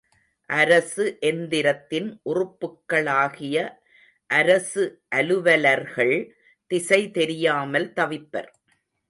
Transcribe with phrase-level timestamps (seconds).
[0.49, 3.57] அரசு எந்திரத்தின் உறுப்புக்களாகிய
[4.29, 4.83] அரசு
[5.09, 6.15] அலுவலர்கள்
[6.71, 8.51] திசை தெரியாமல் தவிப்பர்.